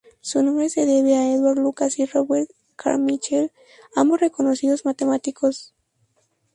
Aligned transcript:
Su 0.19 0.41
nombre 0.41 0.67
se 0.71 0.87
debe 0.87 1.15
a 1.15 1.31
Édouard 1.31 1.57
Lucas 1.59 1.99
y 1.99 2.07
Robert 2.07 2.47
Carmichael, 2.75 3.51
ambos 3.95 4.19
reconocidos 4.19 4.83
matemáticos. 4.83 5.75